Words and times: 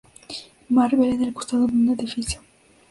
Marvel 0.67 1.13
en 1.13 1.23
el 1.25 1.31
costado 1.35 1.67
de 1.67 1.73
un 1.75 1.89
edificio. 1.89 2.41